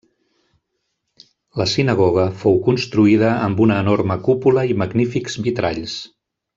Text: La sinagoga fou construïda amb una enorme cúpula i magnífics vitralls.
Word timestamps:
La 1.61 1.67
sinagoga 1.73 2.25
fou 2.45 2.59
construïda 2.69 3.29
amb 3.49 3.63
una 3.69 3.79
enorme 3.85 4.21
cúpula 4.31 4.67
i 4.75 4.79
magnífics 4.85 5.43
vitralls. 5.49 6.01